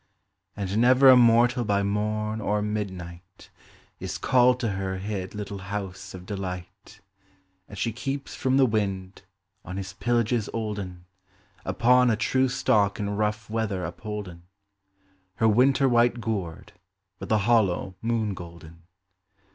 [0.57, 3.51] And never a mortal by morn or midnight
[3.99, 7.01] Is called to her hid little house of delight;
[7.69, 9.21] And she keeps from the wind,
[9.63, 11.05] on his pillages olden,
[11.63, 14.41] Upon a true stalk in rough weather upholden,
[15.35, 16.73] Her winter white gourd
[17.19, 18.81] with the hollow moon golden.